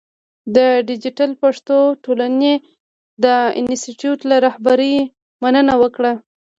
د 0.55 0.57
دیجیټل 0.89 1.31
پښتو 1.41 1.77
ټولنې 2.03 2.53
د 3.23 3.25
انسټیټوت 3.59 4.19
له 4.29 4.35
رهبرۍ 4.45 4.95
مننه 5.43 5.73
وکړه. 5.81 6.13